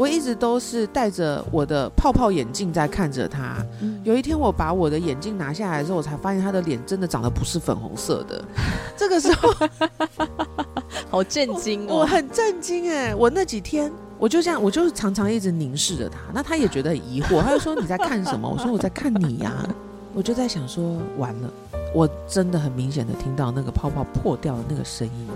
[0.00, 3.58] 我一直都是戴着我的泡泡眼镜在看着他。
[4.02, 8.42] 有一天我把我的眼镜拿下来之后，我才发现他的脸真的长得不是粉红色的。
[8.96, 9.52] 这个时候，
[11.10, 11.96] 好震惊哦！
[11.96, 13.14] 我很震惊哎！
[13.14, 18.48] 我那几天我就这样，我就是常常一直凝视着他，那他也觉得很疑惑，他就说你在看什么？
[18.48, 19.52] 我说我在看你呀。
[20.14, 21.50] 我就在想说，完了，
[21.94, 25.28] 我真的很明显的听到那个泡泡破掉的那个声音。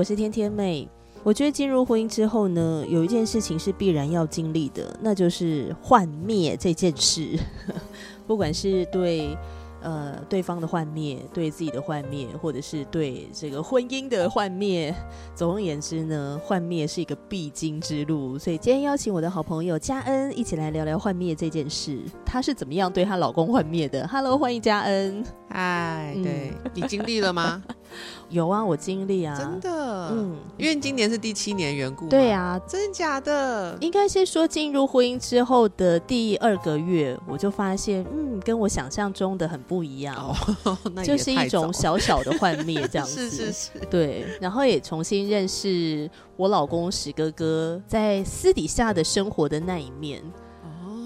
[0.00, 0.88] 我是天天妹。
[1.22, 7.38] 我觉得进入婚姻之后呢，有一件事情是必然要经历的，那就是幻灭这件事。
[8.26, 9.36] 不管是对。
[9.82, 14.94] 呃，对方的幻灭，对自己的幻灭，或者是对这个婚姻的幻灭，
[15.34, 18.38] 总而言之呢，幻灭是一个必经之路。
[18.38, 25.24] 所以今天邀请我的好朋友嘉恩一起来聊聊幻灭这件事，她是怎么样对她老公幻灭的？Hello，欢迎嘉恩。
[25.48, 27.62] 嗨，对你经历了吗？
[28.28, 33.76] 有啊，我经历啊，真的，嗯，因为今年是第七年缘故，对啊，真的假的？
[33.80, 50.22] 应该是说进入婚姻之后的第二个月，我就发现，嗯，跟我想象中的很不一样，哦， 就是一种小小的幻灭这样子， 是是是，对，然后也重新认识我老公史哥哥在私底下的生活的那一面，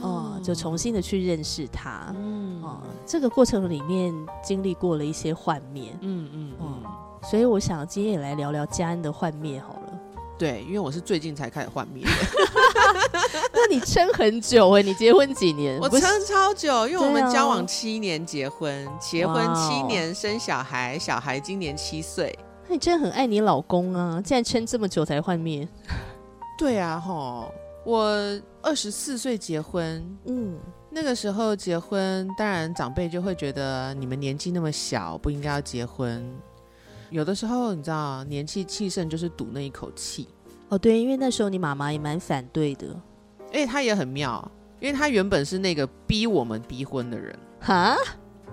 [0.03, 6.83] 哦，就重新的去认识他，嗯，哦，这个过程里面经历过了一些幻灭，嗯嗯嗯。
[7.28, 10.00] 所以我想今天也来聊聊家恩的幻灭好了。
[10.36, 12.05] 对，因为我是最近才开始幻灭。
[13.55, 15.78] 那你撑很久哎，你结婚几年？
[15.80, 22.36] 我撑超久，因为我们交往七年，结婚，结婚七年，生小孩，小孩今年七岁。
[22.67, 24.20] 那你真的很爱你老公啊！
[24.25, 25.67] 竟然撑这么久才幻灭。
[26.58, 27.52] 对啊，吼，
[27.84, 28.11] 我
[28.61, 30.58] 二十四岁结婚，嗯，
[30.91, 36.22] 那个时候结婚，当然长辈就会觉得你们年纪那么小，不应该要结婚。
[37.10, 40.29] 有的时候，你知道，年纪气盛就是赌那一口气。
[40.68, 42.86] 哦，对，因为那时候你妈妈也蛮反对的。
[43.52, 47.39] 哎，她也很妙，因为她原本是那个逼我们逼婚的人。
[47.61, 47.95] 哈？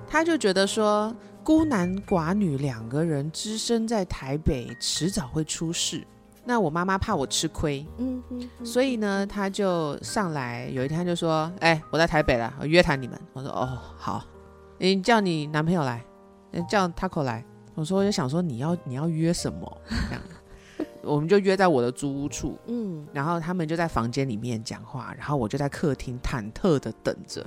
[0.07, 6.05] 她就觉得说，孤男寡女两个人只身在台北，迟早会出事。
[6.43, 14.23] 那我妈妈怕我吃亏，嗯嗯，所以呢，她就上来，有一天就说：“哎，我在台北了，我约谈你们。”我说：“哦，好，
[14.79, 16.03] 你叫你男朋友来，
[16.69, 19.81] 叫 Taco 来。”我说，我就想说，你要你要约什么？
[19.87, 20.21] 这样，
[21.01, 27.45] 我们就约在我的租屋处，嗯，然后他们就在房间里面讲话，然后我就在客厅忐忑的等着，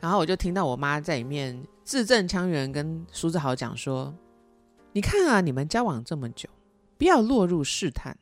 [0.00, 4.12] 然后我就听到我妈在里面字正腔圆跟苏志豪讲说
[4.92, 6.48] ：“你看啊，你们交往这么久，
[6.96, 8.16] 不要落入试探。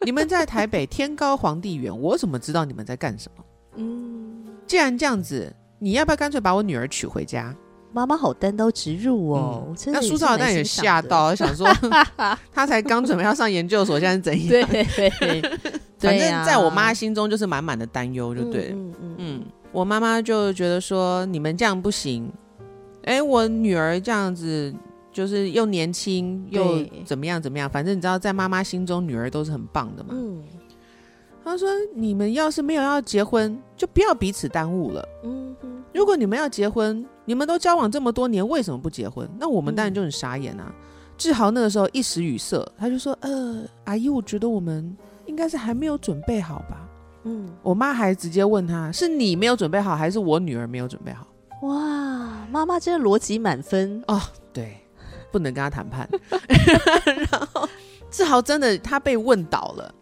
[0.00, 3.44] 你们在台北天高皇帝远，我怎么知道你们在干什么？
[3.76, 7.54] 嗯，既然这样子，你要不要干脆把我女儿娶回家？”
[7.96, 11.66] 妈妈好单刀直入哦，那苏少丹也吓到，想说
[12.52, 14.68] 他才刚准备要上研究所，现在怎样？
[14.68, 14.84] 对
[15.18, 15.40] 对，
[15.98, 18.68] 反正在我妈心中就是满满的担忧，就对。
[18.74, 22.30] 嗯嗯嗯，我妈妈就觉得说你们这样不行，
[23.04, 24.74] 哎，我女儿这样子
[25.10, 30.10] 就是又年轻又怎么样怎么样，反正你知道，在妈妈心中女儿都是很棒的嘛。
[30.12, 30.44] 嗯，
[31.42, 35.08] 她说你们要是没有要结婚，就不要彼此耽误了。
[35.24, 35.56] 嗯，
[35.94, 37.02] 如果你们要结婚。
[37.26, 39.28] 你们都交往这么多年，为什么不结婚？
[39.38, 40.72] 那我们当然就很傻眼啊！
[41.18, 46.88] 志豪那个时候一时语塞，他就说：“呃，阿姨，我觉得我们应该是还没有准备好吧。”
[47.24, 51.26] 嗯，我妈还直接问他：“是你没有准备好，还是我女儿没有准备好？”
[51.66, 54.20] 哇，妈妈真的逻辑满分哦！
[54.52, 54.76] 对，
[55.32, 56.08] 不能跟他谈判。
[57.30, 57.68] 然后
[58.10, 59.94] 志豪真的他被问倒了，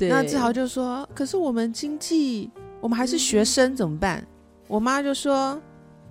[0.00, 2.50] 那志豪就说：“可是我们经济，
[2.80, 4.26] 我们还是学生，怎么办？”
[4.68, 5.58] 我妈就说。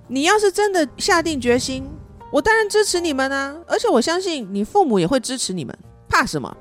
[0.08, 1.90] 你要是真的下定决心，
[2.32, 3.56] 我当然支持你们啊！
[3.68, 5.78] 而且我相信你父母也会支持你们，
[6.08, 6.56] 怕什么？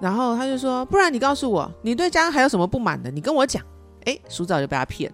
[0.00, 3.10] 然后他就说：“不然你告诉我，你对家还有什么不满的？
[3.10, 3.62] 你跟我讲。”
[4.06, 5.12] 哎，苏早就被他骗，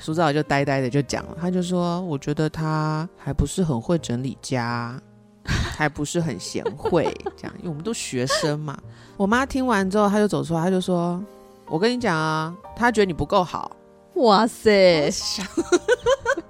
[0.00, 5.00] 苏早就呆呆的就讲了，他就说：“我觉得他还不是很会整理家，
[5.44, 8.78] 还不是很贤惠，这样，因为我们都学生嘛。”
[9.18, 11.22] 我妈听完之后，他就走出来，他就说
[11.66, 13.76] ：“我跟你讲啊，他觉得你不够好。”
[14.14, 15.10] 哇塞！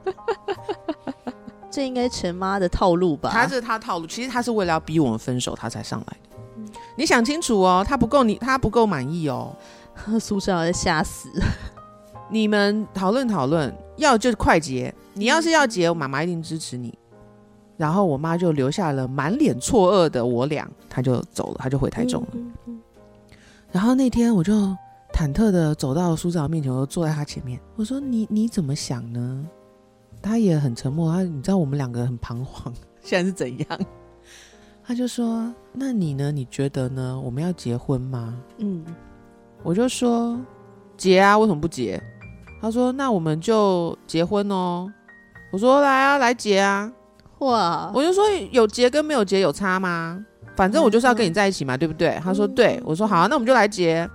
[1.77, 3.29] 这应该陈妈的套路吧？
[3.31, 6.71] 他是他套路，其实他是为了要逼我们分手，他才上来的。
[6.97, 9.55] 你想清楚哦，他不够你，他不够满意哦。
[10.19, 11.29] 宿舍要吓死！
[12.31, 14.95] 你们讨论讨论，要就快结。
[15.13, 16.99] 你要是要结，我妈妈一定支持你。
[17.77, 22.29] 然后我妈就留下了满脸错愕的我俩，她就走了，她就回台中了。
[23.71, 24.75] 然后那天我就。
[25.13, 27.59] 忐忑的走到苏兆面前，我坐在他前面。
[27.75, 29.47] 我说：“你你怎么想呢？”
[30.27, 31.13] 他也很沉默。
[31.13, 33.81] 他你知道我们两个很彷徨， 现在是怎样？
[34.85, 36.31] 他就说：“那你呢？
[36.31, 37.21] 你觉得呢？
[37.25, 38.85] 我们要结婚吗？”嗯，
[39.63, 40.39] 我就说
[40.97, 42.01] ：“结啊，为什么不结？”
[42.63, 44.89] 他说：“那我们就结婚哦。”
[45.51, 46.93] 我说：“来啊，来结啊！”
[47.41, 47.91] 哇！
[47.95, 50.25] 我就说：“有结跟没有结有差吗？
[50.55, 54.09] 反正我就是要跟你在一起嘛，对不对？”他说：“对。”我说：“好，啊那我们就来结。”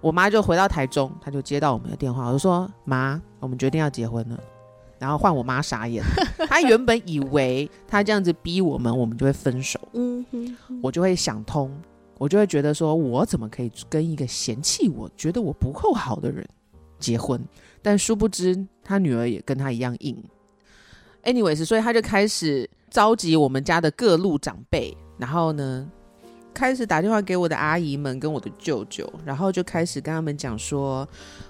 [0.00, 4.38] 我妈就回到台中，她就接到我们的电话，我就说：“妈，我们决定要结婚了。”
[4.98, 6.02] 然后换我妈傻眼，
[6.48, 9.78] 她原本以为她这样子逼我们，我们就会分手。
[9.92, 11.70] 嗯哼，我就会想通，
[12.18, 16.46] 我就会觉得说，我怎么可以跟一个嫌弃我、觉得我不够好的人
[16.98, 17.40] 结婚？
[17.82, 20.16] 但殊不知，他女儿也跟他一样硬。
[21.24, 25.90] anyways，所以他就开始召集我们家的各路长辈，然后呢。
[26.56, 31.06] 开始打电话给我的阿姨们跟我的舅舅，然后就开始跟他们讲说，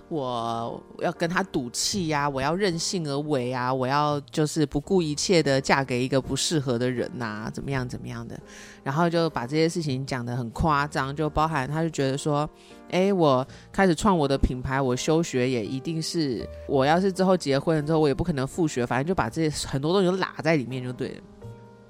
[0.08, 8.36] 我要跟他赌气呀，我要任性而为啊，我要就是不顾一切的嫁给一个不适合的人呐，怎么样怎么样的，
[8.82, 12.50] 然后就把这些事情讲的很夸张，就包含他就觉得说，
[12.90, 21.20] 哎，我开始创我的品牌，我休学也一定是，我要是之后结婚了之后，我也不可能复学，反正就把这些很多东西都拉在里面就对了。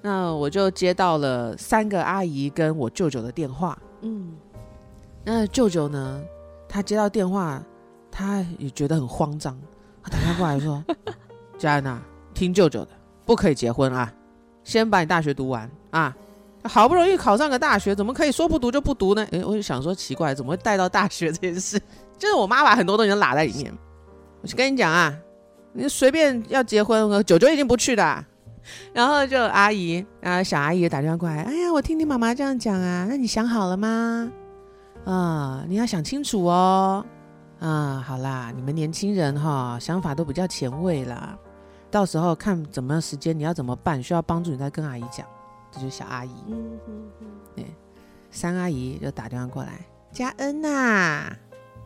[0.06, 3.76] 那我就接到了三个阿姨跟我舅舅的电话。
[4.02, 4.36] 嗯，
[5.24, 6.22] 那舅舅呢，
[6.68, 7.60] 他接到电话，
[8.08, 9.58] 他也觉得很慌张，
[10.04, 10.80] 他打电话过来说
[11.58, 12.00] ：“佳安呐，
[12.32, 12.90] 听舅舅的，
[13.24, 14.14] 不可以结婚啊，
[14.62, 16.16] 先把你大学读完啊，
[16.62, 21.80] 好不容易考上个大学，怎么可以说不读就不读呢？”哎，我就想说奇怪，怎么会带到大学这件事？
[22.16, 23.76] 就是我妈把很多东西都拉在里面。
[24.40, 25.12] 我跟你讲啊，
[25.72, 28.24] 你随便要结婚，舅舅已经不去的。
[28.92, 34.30] 然后就阿姨，然后小阿姨打电话过来，哎呀，我听你妈妈这样讲啊，那你想好了吗？
[35.04, 37.04] 啊，你要想清楚哦。
[37.58, 41.38] 啊，好啦，你们年轻人哈，想法都比较前卫啦。
[41.90, 45.26] 到时候看怎么样时间，你要怎么办，需要帮助你再跟阿姨讲。
[45.70, 46.30] 这就是小阿姨。
[46.48, 47.26] 嗯嗯嗯。
[47.54, 47.64] 对，
[48.30, 49.80] 三阿姨就打电话过来，
[50.12, 51.32] 嘉恩呐，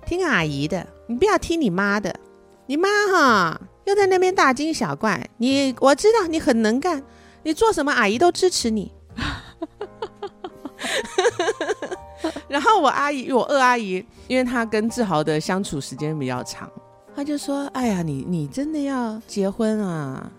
[0.06, 2.12] 听阿姨的，你不要听你妈的，
[2.70, 3.60] 你妈哈。
[3.84, 7.02] 又在那边大惊小怪，你我知道你很能干，
[7.42, 8.92] 你做什么阿姨都支持你。
[12.46, 16.70] 然后我阿姨，我二阿姨，因为她跟志豪的相处时间比较长，
[17.16, 20.30] 她就说：“哎呀，你你真的要结婚啊？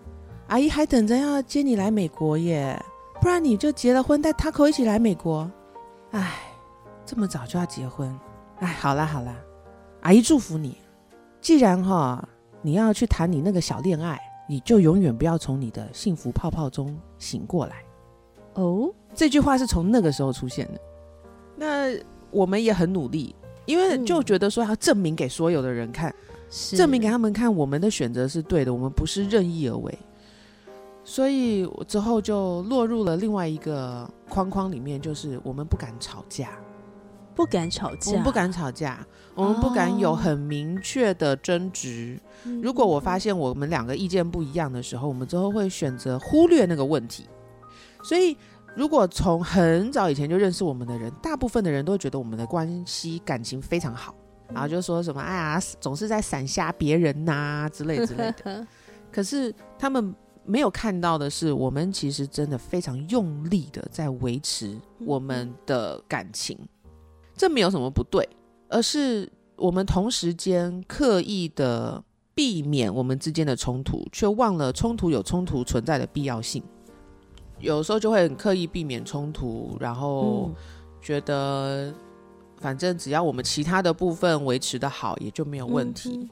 [0.47, 2.81] 阿姨还等着要接你来美国耶，
[3.19, 5.51] 不然你就结了婚带 Taco 一起来美国。
[6.11, 6.31] 哎，
[7.05, 8.17] 这么早就要结婚？
[8.59, 9.35] 哎，好啦好啦，
[10.03, 10.77] 阿姨祝福你。
[11.41, 12.25] 既然哈。”
[12.63, 17.77] 你要去谈你那个小恋爱，你就永远不要从你的幸福泡泡中醒过来。
[18.53, 20.79] 哦，这句话是从那个时候出现的。
[21.55, 21.91] 那
[22.29, 23.35] 我们也很努力，
[23.65, 26.13] 因为就觉得说要证明给所有的人看，
[26.77, 29.97] 证明给他们看我们的选择是对的，我们不是任意而为。
[31.03, 36.51] 所以之后就落入了另外一个框框里面，就是我们不敢吵架。
[37.33, 39.03] 不敢吵架，我们不敢吵架，
[39.35, 42.19] 我们不敢有很明确的争执。
[42.61, 47.27] 如果我发现我们两个意见不一样的时候，我们之后会选择忽略那个问题。
[48.03, 48.35] 所以，
[48.75, 54.15] 如果从很早以前就认识我们的人，大部分的人都会觉得我们的关系感情非常好，
[54.51, 58.65] 然后就说什么“哎呀，总是在闪瞎别人呐”之类之类的。
[59.11, 66.57] 可是他们没有看到的是，我们其实真的非常用力的在维持我们的感情。
[67.35, 68.27] 这没有什么不对，
[68.71, 72.01] 而是我们同时间刻意的
[72.33, 76.63] 避免我们之间的冲突，却忘了冲突有冲突存在的必要性。
[77.59, 80.49] 有时候就会很刻意避免冲突，然后
[81.01, 81.93] 觉得
[82.57, 86.27] 反正只要我们其他的部分维持的好，也就没有问题。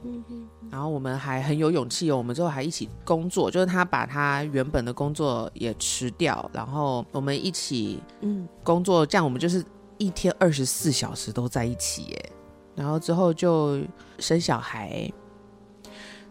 [0.70, 9.62] 然后我们还很有勇气哦，我们之后还一起工作，就是他把他原本的工作也辞掉，然后我们一起嗯工作，这样我们就是。
[10.00, 12.32] 一天二十四小时都在一起耶，
[12.74, 13.78] 然后之后就
[14.18, 15.12] 生小孩，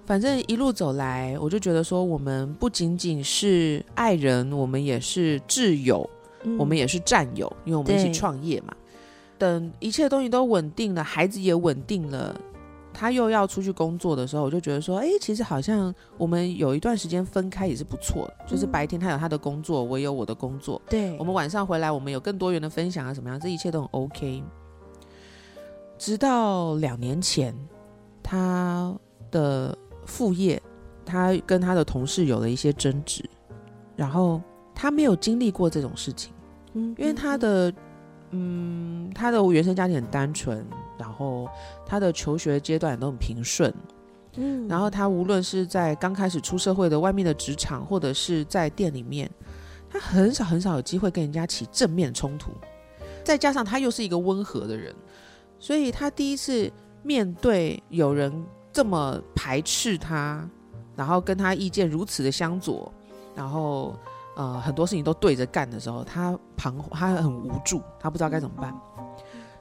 [0.08, 6.10] 反正一路走来，我就觉得说，我们不仅仅是爱人，我们也是挚友，
[6.58, 8.76] 我们也是战友，因为我们一起创业嘛。
[9.38, 12.36] 等一切东西都稳定了，孩子也稳定了。
[13.00, 18.34] 他又要出去工作的时候，我就觉得说，哎，其实好像我们有一段时间分开也是不错的。
[18.46, 20.82] 就是白天他有他的工作，我有我的工作。
[20.90, 24.44] 对，我们晚上回来，我们有更多元的分享啊，什么样，这一切都很 OK。
[25.98, 27.56] 直到两年前，
[28.22, 28.94] 他
[29.32, 30.62] 的副业，
[31.06, 33.24] 他跟他的同事有了一些争执，
[33.96, 34.42] 然后
[34.76, 36.34] 他没有经历过这种事情，
[36.74, 37.74] 嗯，因为他的。
[38.32, 40.79] 嗯，他的原生家庭很单纯，然
[41.20, 41.50] 后
[41.86, 43.72] 他的求学阶段也都很平顺，
[44.38, 49.30] 嗯，然后他无论是在刚开始出社会的外面的职场，或者是在店里面，
[49.90, 52.52] 他很少很少有机会跟人家起正面冲突。
[53.24, 54.96] 再加上他又是一个温和的人，
[55.60, 56.72] 所以他第一次
[57.04, 58.32] 面对有人
[58.72, 60.50] 这么排斥他，
[60.96, 62.92] 然后跟他意见如此的相左，
[63.36, 63.96] 然后
[64.36, 68.74] 呃很多事情都对着干的时候，他彷他很无助，他不知道该怎么办。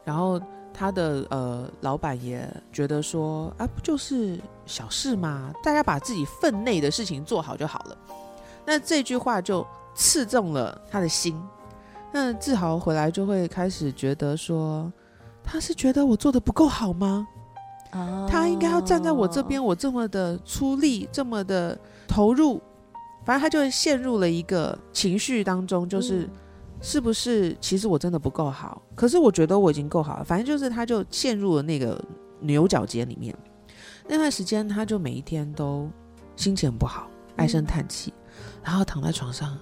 [0.05, 0.41] 然后
[0.73, 5.53] 他的呃老板也觉得说啊，不就是小事吗？
[5.63, 7.97] 大家把自己分内的事情做好就好了。
[8.65, 11.41] 那这句话就刺中了他的心。
[12.13, 14.91] 那志豪回来就会开始觉得说，
[15.45, 17.27] 他是觉得我做的不够好吗？
[17.91, 22.61] 啊，他应该要站在我这边，我这么的出力，这么的投入，
[23.25, 26.29] 反正他就陷入了一个情绪当中，就是
[26.81, 28.83] 是不是其实我真的不够好？
[28.95, 32.03] 可是我觉得我已经够好了，反正就是他就陷入了那个
[32.41, 33.37] 牛角尖里面。
[34.07, 35.91] 那段时间，他就每一天都
[36.37, 38.13] 心情不好，唉声叹气，
[38.63, 39.59] 然后躺在床上，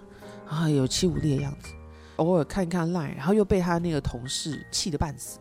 [0.47, 1.73] 然后有气无力的样子。
[2.17, 5.39] 偶尔看一看 Line，然后又被他那个同事气得半死。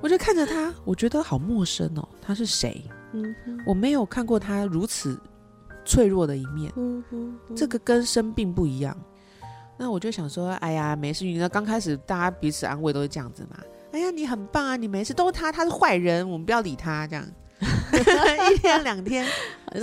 [0.00, 2.84] 我就看着他，我觉得好陌生哦，他是谁？
[3.12, 3.34] 嗯，
[3.66, 5.20] 我没有看过他如此
[5.84, 6.72] 脆弱的一面。
[6.76, 8.96] 嗯哼，这个跟生病不一样。
[9.82, 11.24] 那我就想说，哎呀，没事。
[11.24, 13.58] 你知道刚开始大家彼此安慰都是这样子嘛？
[13.90, 15.12] 哎呀，你很棒啊，你没事。
[15.12, 17.04] 都是他，他是坏人，我们不要理他。
[17.08, 17.26] 这样，
[18.52, 19.26] 一天两天，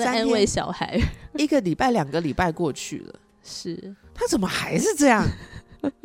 [0.05, 0.97] 安慰小孩。
[1.35, 5.27] 一个礼拜、两个礼拜过去了，是他怎么还是这样？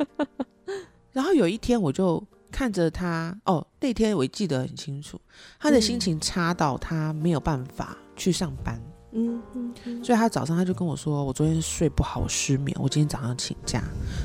[1.13, 2.21] 然后有一天，我就
[2.51, 3.33] 看着他。
[3.45, 5.17] 哦，那天我记得很清楚，
[5.57, 8.75] 他的心情差到他没有办法去上班。
[8.75, 9.41] 嗯嗯，
[10.03, 13.81] 所以他早上他就跟我说：“我昨天睡不好，我失眠，我今天早上请假。”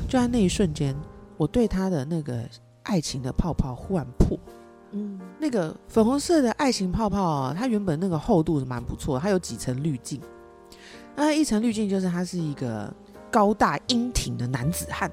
[0.08, 0.96] 就在那一瞬间，
[1.36, 2.42] 我对他的那个
[2.82, 4.36] 爱情的泡泡忽然破。
[4.92, 10.20] 嗯，那个粉红色的爱情泡泡啊，它原本那个厚度是蛮不错，它有几层滤镜。
[11.14, 12.92] 那一层滤镜就是他是一个
[13.30, 15.10] 高大英挺的男子汉。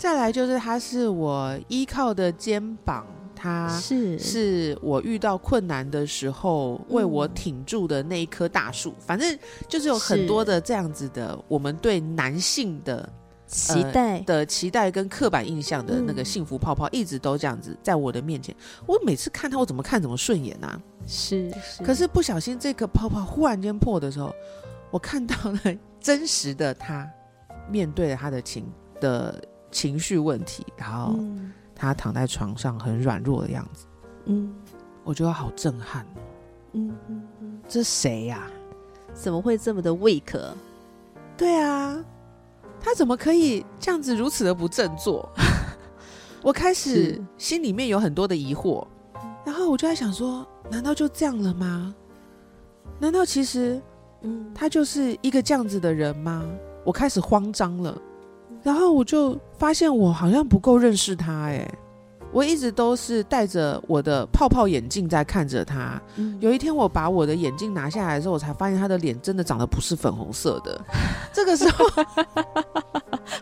[0.00, 3.06] 再来就是他是我依靠的肩膀，
[3.40, 8.94] 他是是我遇到困难的时候为我挺住的那一棵大树。
[8.98, 13.08] 反正就是有很多的这样子的，我们对男性的
[13.46, 18.54] 期待的期待跟刻板印象的那个幸福泡泡，一直都这样子在我的面前。
[18.84, 20.78] 我每次看他，我怎么看怎么顺眼啊！
[21.06, 21.50] 是，
[21.82, 24.34] 可是不小心这个泡泡忽然间破的时候，
[24.90, 25.60] 我看到了
[25.98, 27.10] 真实的他，
[27.70, 28.66] 面对了他的情
[29.00, 29.42] 的。
[29.72, 31.14] 情绪问题，然后
[31.80, 33.86] 他躺在床上很软弱的样子，
[34.26, 34.54] 嗯，
[35.02, 36.04] 我觉得好震撼，
[36.72, 38.46] 嗯嗯嗯，这谁呀？
[39.14, 40.38] 怎么会这么的 weak？
[41.38, 42.04] 对啊，
[42.78, 45.26] 他怎么可以这样子如此的不振作？
[46.44, 48.86] 我开始心里面有很多的疑惑，
[49.42, 51.94] 然后我就在想说，难道就这样了吗？
[52.98, 53.80] 难道其实，
[54.20, 56.44] 嗯，他就是一个这样子的人吗？
[56.84, 57.98] 我开始慌张了。
[58.62, 61.66] 然后我就发现我好像不够认识他哎，
[62.32, 66.00] 我一直都是戴着我的泡泡眼镜在看着他。
[66.38, 70.80] 有一天我把我的眼镜拿下来的时候，我才发现他的脸真的长得不是粉红色的。
[71.32, 71.86] 这个时候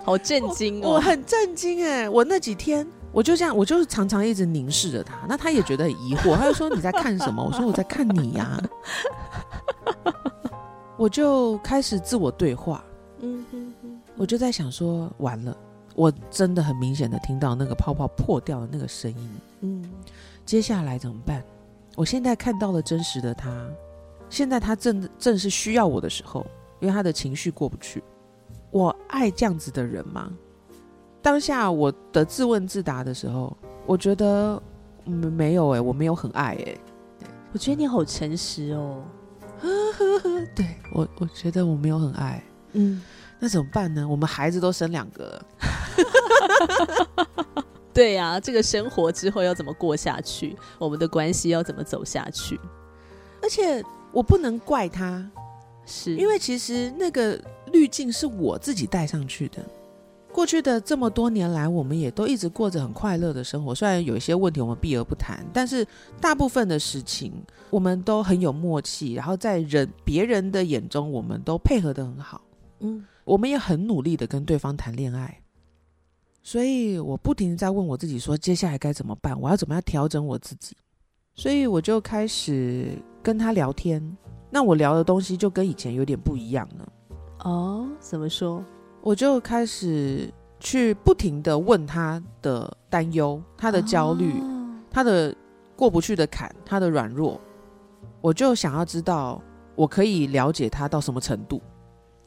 [0.04, 2.08] 好震惊哦，我很震惊哎！
[2.08, 7.44] 我那几天我就这样，我就是常常一直凝视着他，那他也觉得很疑惑，他就说你在看什么？
[7.44, 8.58] 我说我在看你呀。
[10.96, 12.82] 我就开始自我对话。
[14.18, 15.56] 我就在想说，完了，
[15.94, 19.30] 我真的很明显的听到那个泡泡破掉的那个声音。
[19.60, 19.90] 嗯，
[20.44, 21.42] 接下来怎么办？
[21.94, 23.66] 我现在看到了真实的他，
[24.28, 26.44] 现在他正正是需要我的时候，
[26.80, 28.02] 因为他的情绪过不去。
[28.70, 30.30] 我爱这样子的人吗？
[31.22, 33.56] 当下我的自问自答的时候，
[33.86, 34.60] 我觉得
[35.04, 36.76] 没有哎，我没有很爱哎。
[37.52, 39.02] 我觉得你好诚实哦。
[40.54, 42.42] 对我，我觉得我没有很爱。
[42.72, 43.00] 嗯。
[43.40, 44.06] 那怎么办呢？
[44.08, 45.40] 我们孩子都生两个，
[47.94, 50.56] 对呀，这个生活之后要怎么过下去？
[50.78, 52.58] 我们的关系要怎么走下去？
[53.40, 55.24] 而且我不能怪他，
[55.86, 57.40] 是因为其实那个
[57.72, 59.64] 滤镜是我自己带上去的。
[60.32, 63.74] 过去的这么多年来，我们也都一直过着很快乐的生活。
[63.74, 65.86] 虽然有一些问题我们避而不谈，但是
[66.20, 67.32] 大部分的事情
[67.70, 72.40] 我们都很有默契，然后在人别人的眼中，我们都配合的很好。
[72.80, 73.04] 嗯。
[73.24, 75.42] 我们也很努力的跟对方谈恋爱，
[76.42, 79.38] 所以我不停在问我自己说，接下来该怎么办？
[79.38, 80.74] 我要怎么样调整我自己？
[81.34, 84.02] 所以我就开始跟他聊天。
[84.50, 86.92] 那我聊的东西就跟以前有点不一样了。
[87.40, 88.64] 哦，怎么说？
[89.02, 94.42] 我就开始去不停的问他的担忧、他的焦虑、
[94.90, 95.36] 他的
[95.76, 97.38] 过不去的坎、他的软弱。
[98.22, 99.40] 我就想要知道
[99.76, 101.60] 我可以了解他到什么程度。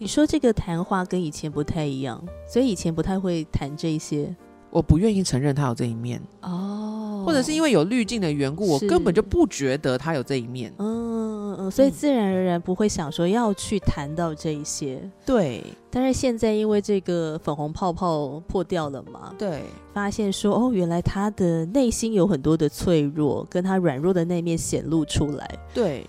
[0.01, 4.36] 你说这个谈话跟以前不太一样，所以以前不太会谈这些。
[4.72, 10.74] 我不愿意承认他有这一面哦，或者是因为有滤镜的缘故，我根本就不觉得他有这一面。
[10.79, 15.08] 嗯嗯，所以自然而然不会想说要去谈到这一些。
[15.24, 19.62] 对，但是现在因为这个粉红泡泡破掉了嘛，对，
[19.93, 25.60] 发现说哦，原来他的内心有很多的脆弱，跟他软弱的那面显露出来。
[25.75, 26.08] 对，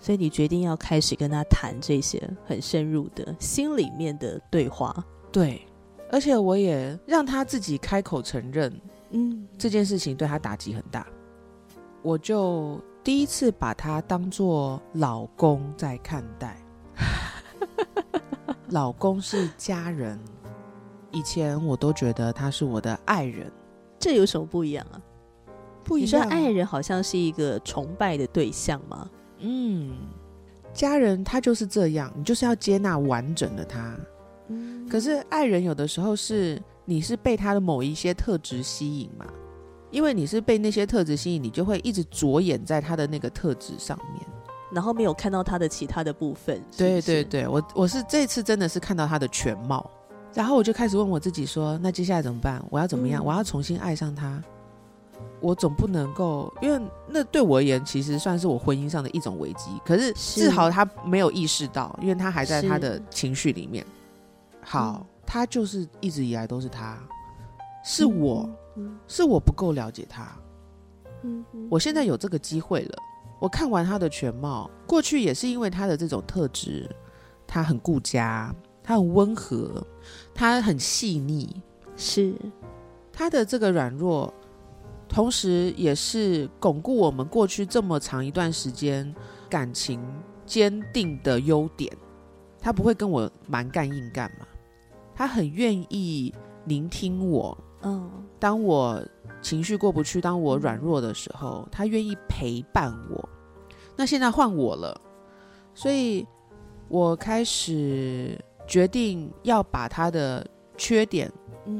[0.00, 5.04] 所以你决定要开始跟他谈这些很深入的心里面的对话。
[5.30, 5.60] 对。
[6.10, 8.80] 而且我也让他自己开口承认，
[9.10, 11.06] 嗯，这件事情对他打击很大。
[12.02, 16.60] 我就第一次把他当做老公在看待，
[18.70, 20.18] 老公是家人。
[21.12, 23.48] 以前我都觉得他是我的爱人，
[23.98, 25.00] 这有什么不一样啊？
[25.84, 29.08] 不一样，你说爱人好像是一个崇拜的对象吗？
[29.40, 29.96] 嗯，
[30.72, 33.96] 家人他就是这样，你就是要接纳完整的他。
[34.88, 39.24] 可是爱人有的时候是你是被他的某一些特质吸引嘛？
[39.90, 44.26] 因为你是被那些特质吸引，你就会一直着眼在他的那个特质上面，
[44.72, 46.62] 然后没有看到他的其他的部分。
[46.76, 49.88] 对对对，我我是这次真的是看到他的全貌，
[50.34, 52.64] 然后我就开始问我自己说：那接下来怎么办？
[52.70, 53.24] 我要怎么样？
[53.24, 54.42] 我要重新爱上他？
[55.40, 59.70] 我总不能够，因为那对我而言其实算是我婚姻上的一种危机。
[59.84, 63.84] 可是志豪他没有意识到，因为他还在他的情绪里面。
[64.62, 66.98] 好，他就是一直以来都是他，
[67.82, 68.48] 是我，
[69.06, 70.28] 是我不够了解他。
[71.22, 72.98] 嗯，我现在有这个机会了。
[73.38, 76.88] 我看完他的全貌，过去也是因为他的这种特质，
[77.46, 79.82] 他很顾家，他很温和，
[80.34, 81.62] 他很细腻，
[81.96, 82.34] 是
[83.10, 84.32] 他的这个软弱，
[85.10, 89.12] 同时也是巩固我们过去这么长一段时间
[89.48, 90.00] 感情
[90.46, 91.92] 坚定的优点。
[92.60, 94.46] 他不会跟我蛮干硬干嘛。
[95.14, 96.32] 他很愿意
[96.66, 99.04] 聆听我，嗯，当我
[99.42, 103.28] 情绪过不去，当我软弱的时候，他愿意陪伴我。
[103.96, 104.98] 那现在换我了，
[105.74, 106.26] 所以
[106.88, 110.46] 我开始决定要把他的
[110.76, 111.30] 缺点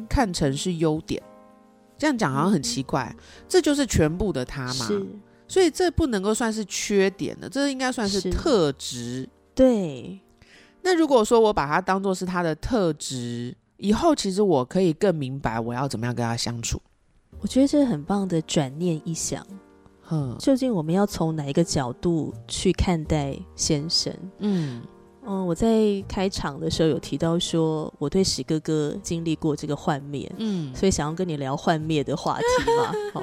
[0.09, 1.23] 看成是优点。
[2.01, 3.15] 这样讲好像很奇怪，
[3.47, 4.89] 这就是全部的他嘛。
[5.47, 9.29] 所以这不能够算是缺点的，这应该算是特质。
[9.55, 10.19] 对。
[10.81, 16.81] 那如果说我把它当做是他的特质，以后其实我可以更明白我要怎么样跟他相处。
[17.41, 19.47] 我觉得这是很棒的转念一想，
[20.11, 24.15] 嗯，究竟我们要从哪一个角度去看待先生？
[24.39, 24.81] 嗯
[25.27, 32.45] 嗯，我在开场的时候有提到说，我对史哥哥经历过这个幻灭，嗯，所以想要跟你聊幻灭的话题
[32.77, 32.93] 嘛。
[33.13, 33.23] 好，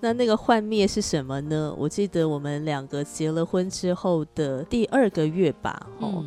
[0.00, 1.74] 那那个幻灭是什么呢？
[1.78, 6.24] 我记得我们两个结了婚之后的第二个月吧，哦。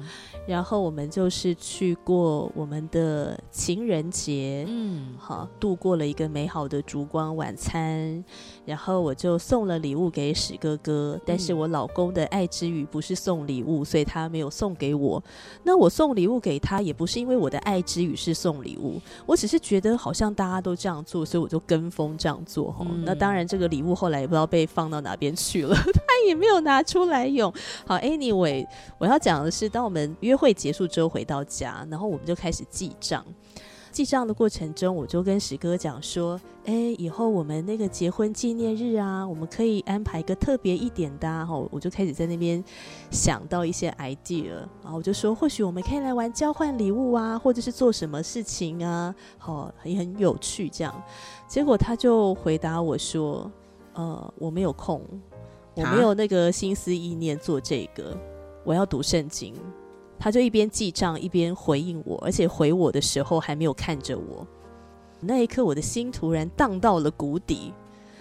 [0.47, 8.23] 然后我们就是去过我们的情人节，嗯，好，度过了一个美好的烛光晚餐。
[8.65, 15.23] 然后我就送了礼物给史哥哥，但是我老公的爱之语不是送礼物，所以他没有送给我。
[15.63, 22.71] 那我送礼物给他，也不是因为我的爱之语是送礼物，我只是觉得好像大家都这样做，所以我就跟风这样做。
[22.71, 27.53] 哈，那当然这个礼物后来也不知道被放到哪边去了， 他也没有拿出来用。
[27.85, 28.65] 好，Anyway，
[28.97, 33.25] 我要讲的是，当我们约会结束之后回到家，然后我们就开始记账。
[33.91, 42.61] 记账的过程中，我就跟石哥讲说：“哎，以后我们那个结婚纪念日啊，我们可以安排一个特别一点的。”哈，我就开始在那边
[43.09, 44.49] 想到一些 idea，
[44.83, 50.93] 然后我就说：“或许我们可以来玩交换礼物啊，或者是做什么事情啊，好，也很有趣。”这样，
[51.47, 53.49] 结果他就回答我说
[53.95, 55.01] ：“呃，我没有空，
[55.73, 58.13] 我没有那个心思意念做这个，
[58.65, 59.53] 我要读圣经。”
[60.17, 64.45] 他就一边记账一边回应我，而且回我的时候还没有看着我。
[65.19, 67.73] 那一刻，我的心突然荡到了谷底。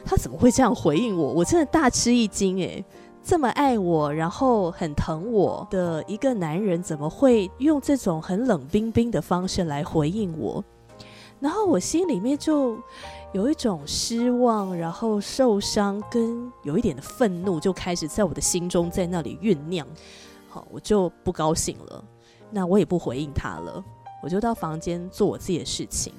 [0.06, 1.32] 他怎么会这样回应我？
[1.32, 2.58] 我真的大吃一惊！
[2.58, 2.84] 诶，
[3.22, 10.62] 这么爱我，然后很疼我的一个男人，怎么会用这种很冷冰冰的方式来回应我？
[11.40, 12.78] 然后我心里面就
[13.32, 19.86] 有一种失望，然后受伤，跟有一点的愤怒，就开始在我的心中在那里酝酿。
[20.70, 22.04] 我就不高兴了，
[22.50, 23.82] 那我也不回应他了，
[24.22, 26.12] 我就到房间做我自己的事情，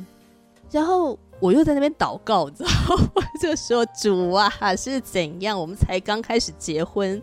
[0.71, 2.69] 然后我又在那边祷告，知道
[3.13, 5.59] 我就说主啊，是怎样？
[5.59, 7.21] 我们才刚开始结婚，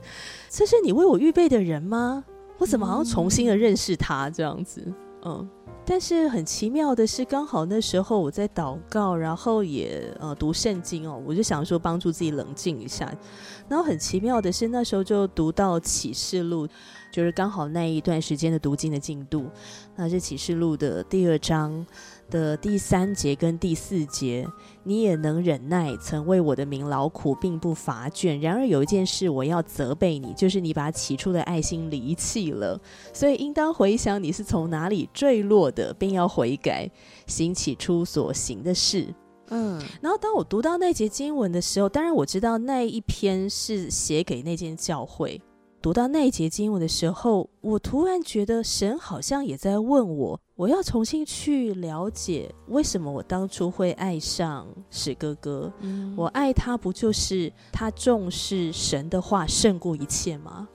[0.49, 2.25] 这是你为我预备的人吗？
[2.59, 4.87] 我怎么好像重新的认识他这样子？
[5.25, 5.49] 嗯，
[5.85, 13.13] 但是很奇妙的是，刚好那时候我在祷告，然后也呃读圣经哦，我就想说帮助自己冷静一下。
[13.69, 16.69] 然后很奇妙的是，那时候就读到启示录，
[17.13, 19.47] 就是刚好那一段时间的读经的进度，
[19.95, 21.87] 那是启示录的第二章。
[22.31, 24.49] 的第三节跟第四节，
[24.85, 28.41] 你也能忍耐，曾为我的名劳苦，并不乏倦。
[28.41, 32.81] 然而有一件事我要责备你，就是你把起初的爱心离弃了。
[33.13, 36.91] 所以应当回想你是从哪里坠落的，并要悔改，
[37.27, 39.15] 行起初所行的事。
[39.51, 45.39] 嗯，然后当我读到那节经文的时候，当然我知道那一篇是写给那间教会。
[45.83, 55.73] 读到那一节经文的时候，我突然觉得神好像也在问我：我要重新去了解为什么我当初会爱上史哥哥。
[56.17, 60.69] 我爱他，不就是他重视神的话胜过一切吗？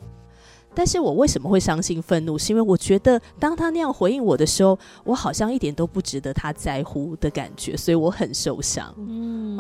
[0.76, 2.38] 但是我为什么会伤心愤怒？
[2.38, 8.93] 是因为我觉得当他那样回应我的时候，我好像一点都不值得他在乎的感觉，所以我很受伤。
[8.98, 9.58] 嗯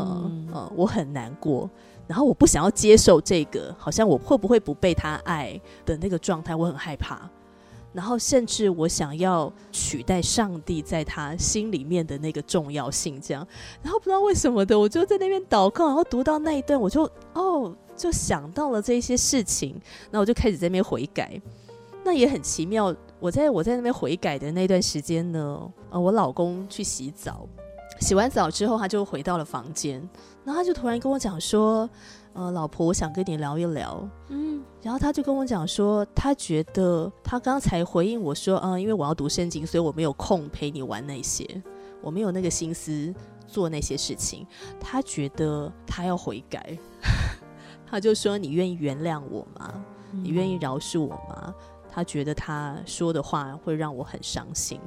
[0.53, 1.69] 嗯，我很难过。
[2.07, 7.29] 然后我不想要接受这个，好像我会不会不被他爱的那个状态，我很害怕。
[7.93, 13.45] 然后甚至我想要取代上帝在他心里面的那个重要性，这样。
[13.81, 21.41] 然后不知道为什么的，我就在那边祷告，然后读到那一段，我就哦，就想到了这些事情，那我就开始在那边悔改。
[22.03, 27.47] 那也很奇妙，我在我在那边悔改的那段时间呢，呃，我老公去洗澡。
[27.99, 30.07] 洗完澡之后，他就回到了房间，
[30.47, 31.89] 然后他就突然跟我讲说
[32.31, 41.45] ：“呃，老婆，我想跟你聊一聊。”嗯，然后他就跟我讲说，他觉得他刚才回应我说：“嗯，因为我要读圣经，所以我没有空陪你玩那些，
[42.01, 43.13] 我没有那个心思
[43.45, 44.47] 做那些事情。”
[44.79, 46.79] 他觉得他要悔改，
[47.85, 49.83] 他就说：“你愿意原谅我吗？
[50.13, 51.53] 你愿意饶恕我吗？”
[51.91, 54.79] 他觉得他说的话会让我很伤心，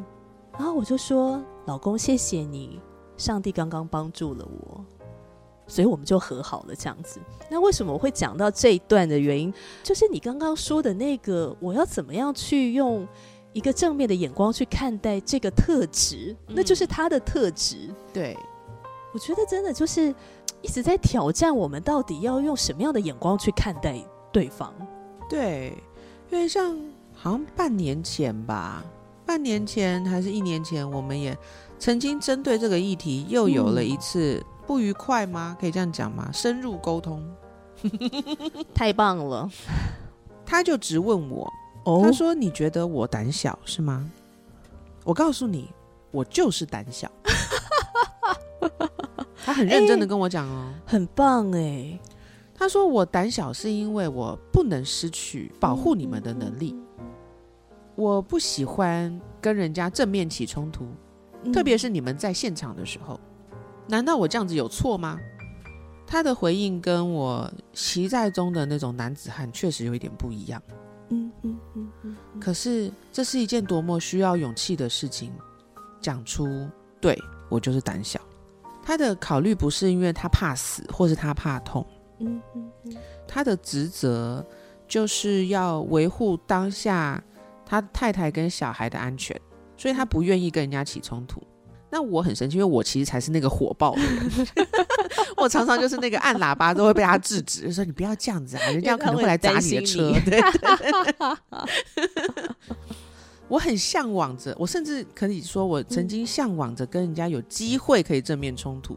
[0.54, 2.80] 然后我就说：“老公，谢谢你。”
[3.18, 4.82] 上帝刚刚帮助了我，
[5.70, 6.74] 所以我们就和好了。
[6.74, 9.54] 这样子，那为什么我会讲到这一段的原因，
[9.84, 13.06] 就是你刚刚说的那个，我要怎么样去用
[13.52, 17.88] 一个正面的眼光去看待这个特质，那就是他的特质。
[18.12, 18.36] 对，
[19.14, 20.14] 我觉得真的就是
[20.60, 23.98] 一直在挑战我们，到底要用什么样的眼光去看待
[24.32, 24.74] 对方。
[25.28, 25.76] 对，
[26.30, 26.76] 因为像
[27.14, 28.84] 好像半年前吧，
[29.24, 31.36] 半年前还是一年前，我们也。
[31.78, 35.56] 曾经针对这个议题又有了一次不愉快吗？
[35.60, 36.30] 可以这样讲吗？
[36.32, 37.22] 深入沟通，
[38.74, 39.48] 太棒了。
[40.44, 41.50] 他就直问我，
[41.84, 44.10] 哦他说：“你觉得我胆小是吗？”
[45.04, 45.70] 我告诉你，
[46.10, 47.10] 我就是胆小。
[49.44, 51.98] 他很认真的跟我讲哦，很棒哎。
[52.54, 56.76] 他说我胆小是因为我不能失去保护你们的能力，
[57.94, 60.86] 我不喜欢跟人家正面起冲突。
[61.54, 63.18] 特别是你们在现场的时候，
[63.90, 65.18] 难道我这样子有错吗？
[66.06, 70.62] 他的回应跟我习在中的那种男子汉确实有一点不一样。
[71.10, 72.16] 嗯嗯嗯嗯。
[72.40, 75.32] 可是这是一件多么需要勇气的事情，
[76.00, 76.68] 讲出
[77.00, 77.16] 对
[77.48, 78.20] 我就是胆小。
[78.82, 81.86] 他的考虑不是因为他怕死，或是他怕痛。
[82.18, 82.96] 嗯嗯嗯。
[83.26, 84.44] 他的职责
[84.88, 87.22] 就是要维护当下
[87.64, 89.38] 他太太跟小孩的安全。
[89.76, 91.42] 所以他不愿意跟人家起冲突，
[91.90, 94.46] 那我很生气，因为我其实才是那个火爆的人，
[95.36, 100.12] 我常常就是那个按喇叭都会被他制止，说你不要这样子啊，人家可能会来砸你的车。
[100.24, 100.40] 对，
[103.48, 108.96] 我很向往着，我甚至可以说，我曾经向往着跟人家有机会可以正面冲突。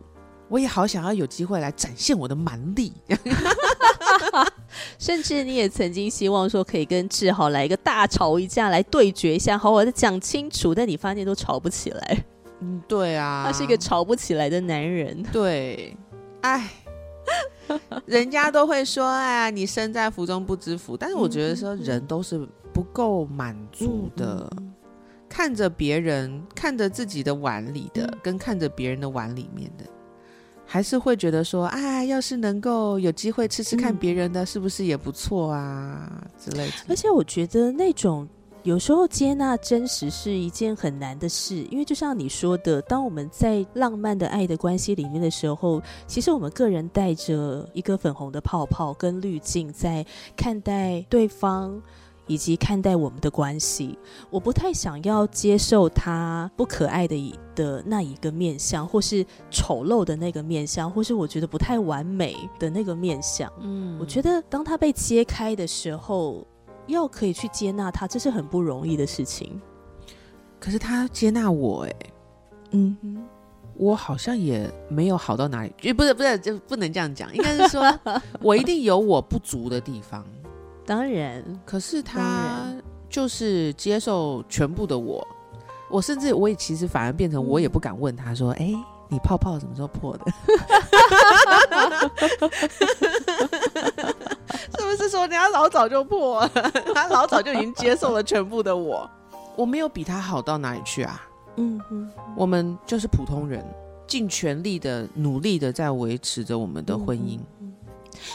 [0.49, 2.93] 我也好想要有机会来展现我的蛮力，
[4.99, 10.75] 甚至你也曾经希望说可以跟志豪来一个大吵一架，来对决一下，好好的讲清楚。
[10.75, 12.23] 但你发现都吵不起来，
[12.63, 15.21] 嗯，对啊，他是一个吵不起来的男人。
[15.31, 15.95] 对，
[16.41, 16.69] 哎，
[18.05, 20.95] 人家都会说，哎呀，你身在福中不知福。
[20.95, 24.49] 但是我觉得说，人都是不够满足的，
[25.27, 29.83] 看着别人，看着自己的碗里的，跟看着别人的碗里面的。
[30.65, 36.73] 还是会觉得说，哎，要是能够有机会吃吃看别人的，是不是也不错啊之类的。
[36.87, 38.27] 而且我觉得那种
[38.63, 51.81] 有时候接纳真实是一件很难的事，因为就像你说的，当我们在浪漫的爱的关系里面的时候，其实我们个人带着一个粉红的泡泡跟滤镜在看待对方。
[52.25, 53.99] 以及看待我们的关系，
[54.29, 63.51] 我不太想要接受他不可爱的的那一个面相，或是丑陋的那个面相，或是我觉得不太完美的那个面相。
[63.59, 66.47] 嗯，我觉得当他被揭开的时候，
[66.87, 69.61] 要可以去接纳他，这是很不容易的事情。
[70.59, 71.95] 可是他接纳我，哎，
[72.71, 73.23] 嗯哼，
[73.75, 77.83] 我好像也没有好到哪里，就不是不是就不能这样讲，应该是说
[78.41, 80.25] 我一定有我不足的地方。
[80.85, 82.73] 当然，可是他
[83.09, 85.25] 就是接受全部的我，
[85.89, 88.73] 我甚至我也其实反而变成我也不敢问他说，哎，
[89.09, 90.25] 你泡泡什么时候破的？
[94.93, 96.49] 是不是说人家老早就破了？
[96.93, 99.09] 他老早就已经接受了全部的我，
[99.57, 101.21] 我没有比他好到哪里去啊？
[101.57, 103.63] 嗯嗯，我们就是普通人，
[104.07, 107.39] 尽全力的努力的在维持着我们的婚姻。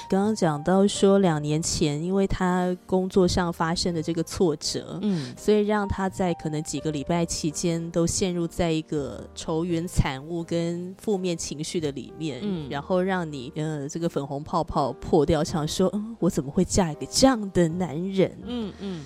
[0.08, 18.38] 刚刚讲到说，两年前因为他工作上发生的这个挫折，嗯，所以让他在可能几个礼拜期间都陷入在一个愁云惨雾跟负面情绪的里面，嗯，然后让你呃这个粉红泡泡破掉，想说，嗯，我怎么会嫁一个这样的男人？
[18.44, 19.04] 嗯嗯，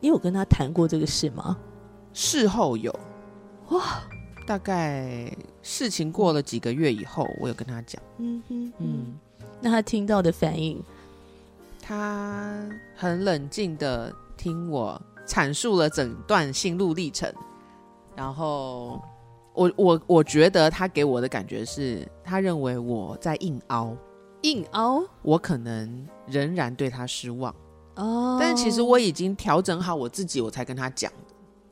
[0.00, 1.56] 你有跟他谈过这个事吗？
[2.12, 2.94] 事后有，
[3.68, 4.02] 哇，
[4.46, 5.32] 大概
[5.62, 9.18] 事情过了几个月以后，我有跟他讲，嗯哼，嗯。
[9.60, 10.82] 那他听到的反应，
[11.80, 17.30] 他很冷静的听我阐述了整段心路历程，
[18.16, 19.00] 然后
[19.52, 23.94] 我我我觉得他给我的感觉是他认为我在硬凹，
[24.42, 27.54] 硬凹，我可能仍然对他失望。
[27.96, 31.12] 哦，但其实我已经调整好我自己，我才跟他讲。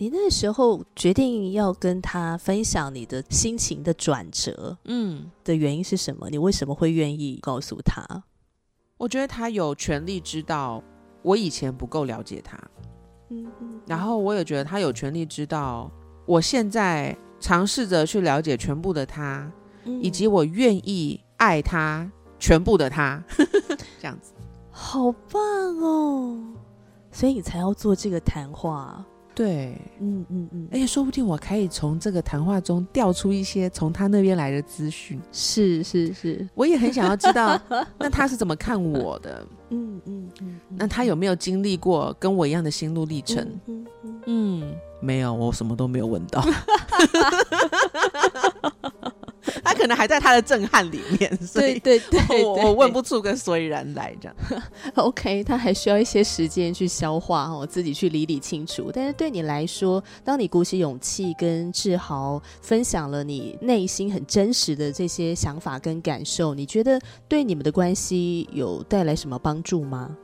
[0.00, 6.30] 你那时候决定要跟他分享你的心情的转折，嗯，的原因是什么？
[6.30, 8.22] 你为什么会愿意告诉他？
[8.96, 10.80] 我觉得他有权利知道
[11.22, 12.56] 我以前不够了解他，
[13.30, 15.90] 嗯嗯，然后我也觉得他有权利知道
[16.26, 19.50] 我现在尝试着去了解全部的他，
[20.00, 22.08] 以及我愿意爱他
[22.38, 23.20] 全部的他，
[24.00, 24.32] 这样子，
[24.70, 25.40] 好棒
[25.80, 26.40] 哦！
[27.10, 29.04] 所以你才要做这个谈话。
[29.38, 35.16] 对，嗯嗯嗯，而且说不定我可以从这个谈话中调出一些从他那边来的资讯。
[35.30, 37.56] 是是是，我也很想要知道，
[38.00, 39.46] 那他是怎么看我的？
[39.70, 43.48] 嗯嗯嗯，那他有没有经历过跟我一样的心路历程？
[43.66, 43.86] 嗯
[44.26, 46.44] 嗯，没有，我什么都没有问到。
[49.64, 54.62] 他可能还在他的震撼里面，所以对对对，我问不出个所以然来这样。
[54.96, 58.90] OK，他还需要一些时间去消化，我自己去理理清楚。
[58.92, 70.16] 但是对你来说，当你鼓起勇气跟志豪分享了你内心很真实的这些想法跟感受，你觉得对你们的关系有带来什么帮助吗？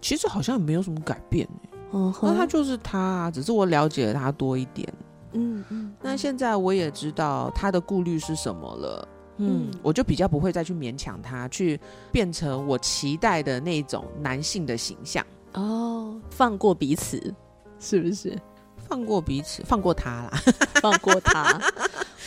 [0.00, 1.48] 其实好像没有什么改变
[1.92, 4.88] 嗯，那他就是他，只是我了解了他多一点。
[5.32, 15.24] 嗯嗯，那现在我也知道他的顾虑是什么了，嗯，我就比较不会再去勉强他去变成我期待的那种男性的形象。
[15.54, 17.34] 哦，放过彼此，
[17.78, 18.38] 是不是？
[18.88, 20.30] 放过彼此，放过他啦，
[20.82, 21.60] 放过他。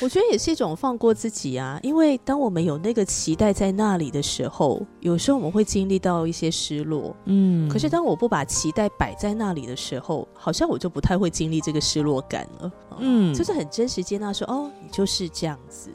[0.02, 7.16] 我觉得也是一种放过自己啊，因为当我们有那个期待在那里的时候，有时候我们会经历到一些失落。
[7.26, 12.72] 嗯，可是当我不把期待摆在那里的时候，好像我就不太会经历这个失落感了。
[13.00, 15.90] 嗯，就是很真实接纳说，哦，你就是这样子，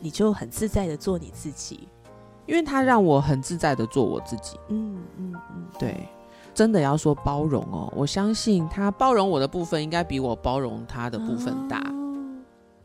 [0.00, 1.88] 你就很自在的做你自己，
[2.46, 4.56] 因为他让我很自在的做我自己。
[4.68, 6.08] 嗯嗯嗯，对。
[6.52, 11.80] 真的要说包容哦，我相信他包容我的部分应该比我包容他的部分大。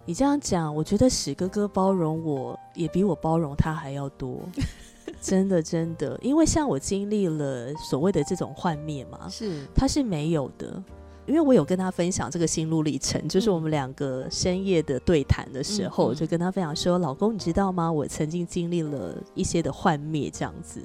[0.05, 4.39] 你这样讲，我觉得史哥哥包容我也比我包容他还要多。
[5.21, 10.81] 真的真的，因为像我经历了所谓的这种幻灭嘛，是他是没有的。
[11.25, 17.91] 因为我有跟他分享这个心路历程，就是我们两个深夜的对谈的时候，就跟他分享说：“老公，你知道吗？
[17.91, 20.79] 我曾经经历了一些的幻灭，这样子。”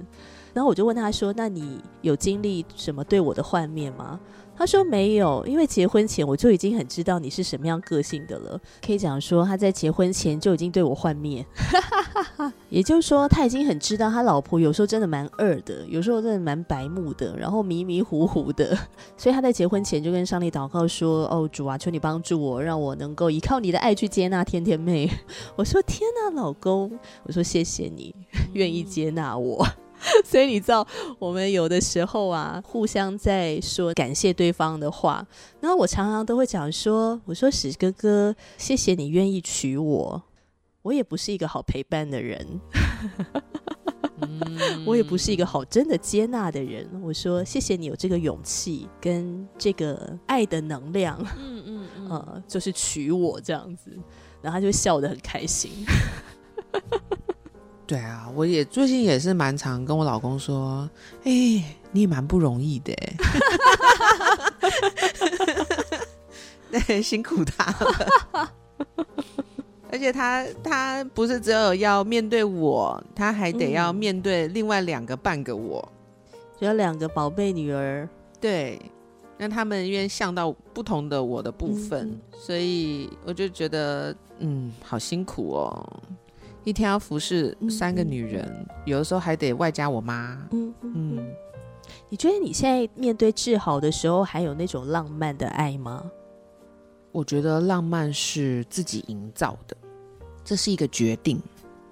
[0.55, 4.19] 然后我就问他说：“那你有经历什么对我的幻灭吗？”
[4.61, 8.61] 他说：“没有，因为结婚前我就已经很知道你是什么样个性的了。
[8.85, 11.43] 可以讲说他在结婚前就已经对我幻灭，
[12.69, 18.77] 也就是说他已经很知道他老婆有时候真的蛮二的，有时候真的蛮白目的，然后迷迷糊糊的。
[19.17, 25.11] 所以他在结婚前就跟上帝祷告说：‘哦，主啊，求你帮助我，让我能够依靠你的爱去接纳甜甜妹。
[25.57, 26.93] ’我说：‘天哪，老公！’
[27.25, 28.15] 我说：‘谢谢你
[28.53, 29.67] 愿意接纳我。’”
[30.25, 30.87] 所以你知道，
[31.19, 35.27] 我们有的时候啊，互相在说感谢对方的话。
[35.61, 40.23] 然后我常常都会讲说：“我说史哥哥，谢谢你愿意娶我。
[40.83, 42.61] 我也不是一个好陪伴的人，
[44.87, 46.89] 我也不是一个好真的接纳的人。
[47.03, 53.91] 我说谢谢你有这个勇气跟这个爱的能量，嗯嗯嗯，就是娶我这样子。
[54.41, 55.71] 然后他就笑得很开心。
[57.91, 60.89] ”对啊，我也最近也是蛮常跟我老公说，
[61.25, 61.33] 哎，
[61.91, 62.95] 你也蛮不容易的，
[66.71, 68.53] 对，对，辛苦他了。
[69.91, 75.93] 而且他他不是只有要面对我，他还得要面对另外两个半个我，
[76.61, 78.09] 只有两个宝贝女儿。
[78.41, 78.81] 对，
[79.37, 86.01] 那他们因为像到不同的我的部分，所以我就觉得，嗯，好辛苦哦，
[86.65, 90.47] 一天要服侍三个女人，有的时候还得外加我妈。
[90.51, 91.35] 嗯嗯，
[92.09, 96.05] 你觉得你现在面对志豪的时候，还有那种浪漫的爱吗？
[97.13, 99.77] 我觉得浪漫是自己营造的，
[100.45, 101.41] 这是一个决定。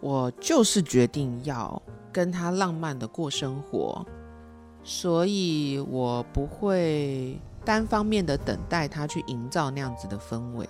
[0.01, 4.07] 我就是决定要跟他浪漫的过生活，
[4.85, 10.69] 所以我不会单方面的等待他去营造那样子的氛围。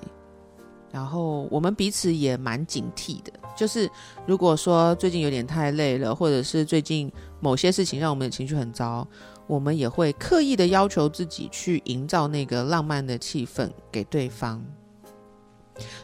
[0.91, 3.91] 然后我们彼此也蛮警惕的，就是
[4.27, 9.07] 如果说最近有点太累了，或者是最近某些事情让我们的情绪很糟。
[9.47, 14.63] 我们也会刻意的要求自己去营造那个浪漫的气氛给对方。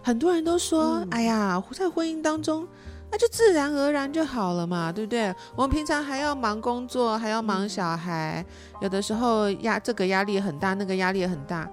[0.03, 2.66] 很多人都说：“哎呀，在婚姻当中，
[3.11, 5.35] 那就自然而然就好了嘛，对不对？
[5.55, 8.42] 我们平常还要忙工作，还要忙小孩，
[8.81, 11.70] 有的时候压这个压力很大，那个压力也很大。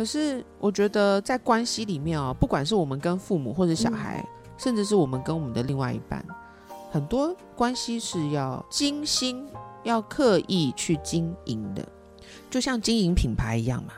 [0.00, 6.24] 可是我觉得在关系里面哦，不管是我们跟父母或者小孩，甚至是我们跟我们的另外一半，
[6.90, 9.46] 很多关系是要精心。”
[9.84, 11.86] 要刻意去经营的，
[12.50, 13.92] 就像经营品牌一样嘛，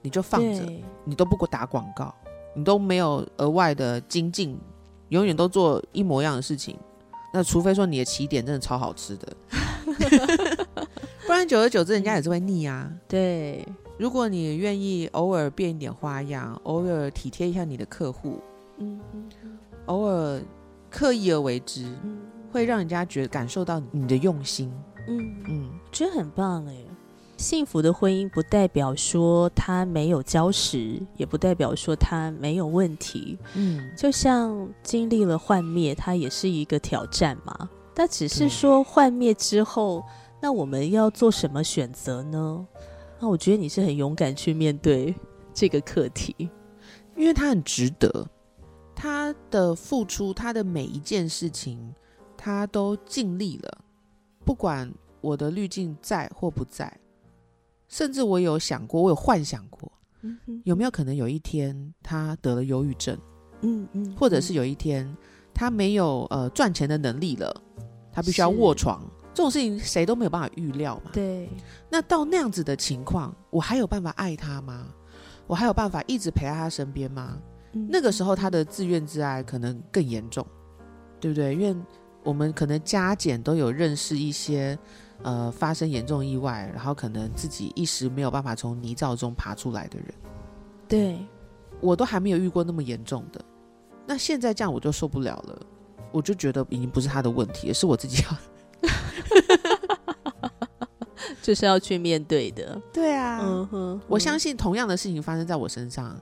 [0.00, 0.64] 你就放着，
[1.04, 2.14] 你都不给我打广告，
[2.54, 4.56] 你都没有额外的精进，
[5.08, 6.76] 永远都做一模一样的事情。
[7.32, 9.36] 那除非说你的起点真的超好吃的，
[11.26, 12.90] 不然久而久之人家也是会腻啊。
[13.06, 13.64] 对，
[13.98, 18.40] 如果你愿意偶尔变一点花样，偶尔体贴一下你的客户，
[18.78, 20.40] 嗯嗯，偶尔
[20.88, 21.92] 刻意而为之，
[22.52, 24.72] 会让人家觉感受到你的用心。
[25.08, 26.74] 嗯嗯，觉得很棒哎！
[27.38, 33.38] 幸福的婚姻不代表说他没有礁石，也不代表说他没有问题。
[33.54, 37.68] 嗯，就像经历了幻灭，它也是一个挑战嘛。
[37.94, 40.04] 但只是说幻灭之后，
[40.40, 42.66] 那我们要做什么选择呢？
[43.20, 45.14] 那我觉得你是很勇敢去面对
[45.52, 46.34] 这个课题，
[47.16, 48.28] 因为他很值得，
[48.94, 51.94] 他的付出，他的每一件事情，
[52.36, 53.78] 他都尽力了。
[54.44, 56.96] 不管我的滤镜在或不在，
[57.88, 59.90] 甚至我有想过，我有幻想过，
[60.64, 63.18] 有没有可能有一天他得了忧郁症，
[63.62, 65.12] 嗯嗯，或者是有一天
[65.52, 67.62] 他没有呃赚钱的能力了，
[68.12, 69.04] 他必须要卧床，
[69.38, 71.12] 这种事情谁都没有办法预料嘛。
[71.12, 71.48] 对，
[71.88, 74.88] 那到那样子的情况，我还有办法爱他吗？
[75.46, 77.38] 我还有办法一直陪在他身边吗？
[77.70, 80.44] 那个时候他的自怨自艾可能更严重，
[81.20, 81.54] 对不对？
[81.54, 81.80] 因为
[82.24, 84.76] 我们可能加减都有认识一些，
[85.22, 90.12] 呃，发生严重意外，然后可能自己一时没有办法从泥沼中爬出来的人。
[90.88, 91.24] 对，
[91.80, 93.40] 我都还没有遇过那么严重的。
[94.04, 95.56] 那现在这样我就受不了了，
[96.10, 98.36] 我就觉得已经不是他的问题，是我自己要，
[101.42, 102.80] 就是要去面对的。
[102.92, 106.20] 对啊，嗯哼，我相信同样的事情发生在我身上，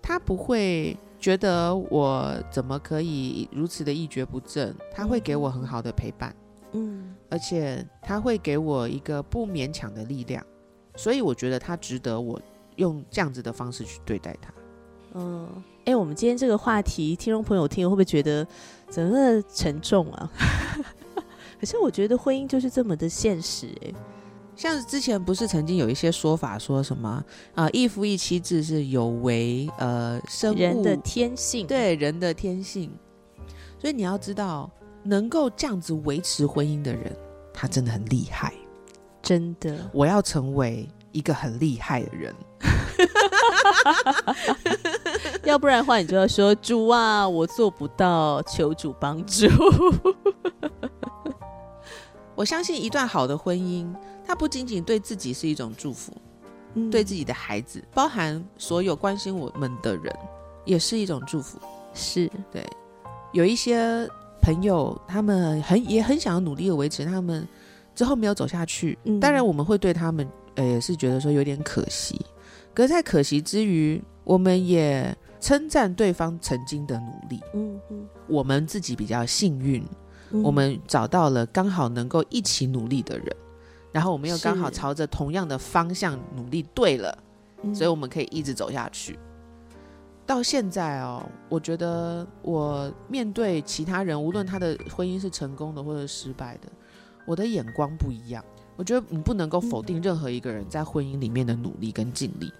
[0.00, 0.96] 他不会。
[1.20, 4.74] 觉得我怎么可以如此的一蹶不振？
[4.90, 6.34] 他会给我很好的陪伴，
[6.72, 10.42] 嗯，而且他会给我一个不勉强的力量，
[10.96, 12.40] 所以我觉得他值得我
[12.76, 14.50] 用这样子的方式去对待他。
[15.12, 15.46] 嗯，
[15.84, 18.46] 哎，我们今天这个话题，听众朋友听会不会觉得
[18.88, 20.32] 怎么沉重啊？
[21.60, 23.92] 可是我觉得婚姻就是这么的现实，哎。
[24.56, 32.90] 像之前不是曾经有一些说法，说什么啊一夫一妻制是有违呃生物的天性，对人的天性。
[33.78, 34.70] 所以你要知道，
[35.02, 37.16] 能够这样子维持婚姻的人，
[37.54, 38.52] 他真的很厉害，
[39.22, 39.88] 真的。
[39.94, 42.34] 我要成为一个很厉害的人，
[45.44, 49.46] 要不然的话，你就要说主啊，我做不到，求主帮助。
[52.40, 53.86] 我相信一段好的婚姻。
[54.26, 56.10] 它不仅仅对自己是一种祝福，
[56.90, 60.10] 对自己的孩子，包含所有关心我们的人，
[60.64, 61.58] 也是一种祝福。
[61.92, 62.66] 是对，
[63.32, 64.08] 有一些
[64.40, 67.46] 朋友，他们很也很想要努力的维持他们
[67.94, 68.98] 之后没有走下去。
[69.20, 72.18] 当然，我们会对他们，呃，也是觉得说有点可惜。
[72.72, 77.38] 可是，在可惜之余，我们也称赞对方曾经的努力。
[77.52, 79.84] 嗯嗯，我们自己比较幸运，
[80.32, 83.36] 我们找到了刚好能够一起努力的人。
[83.92, 87.18] 然后我们又刚好朝着同样的方向努力，对了，
[87.74, 89.18] 所以我们可以一直走下去。
[90.24, 96.68] 到现在哦，我觉得我面对其他人，无论他的婚姻是成功的或者失败的，
[97.26, 98.44] 我的眼光不一样。
[98.76, 102.52] 我觉得你不能够否定任何一个人在婚姻里面的努力跟尽力，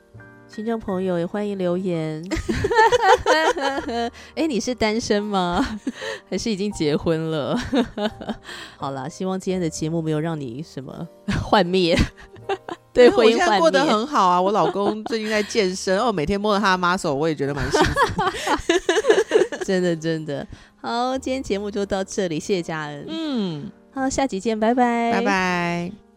[0.53, 2.23] 听众朋友也欢迎留言。
[4.35, 5.65] 哎，你是单身吗？
[6.29, 7.57] 还是已经结婚了？
[8.77, 11.07] 好了，希望今天的节目没有让你什么
[11.43, 11.97] 幻灭。
[12.93, 14.43] 对，我现在过得很好啊！
[14.43, 18.23] 我老公最近在健身，哦，每天摸着他的 muscle，我也觉得蛮幸福。
[19.65, 20.45] 真的，真的
[20.83, 23.07] 好，今天节目就到这里，谢谢家人。
[23.09, 26.10] 嗯，好，下集见，拜拜，拜拜。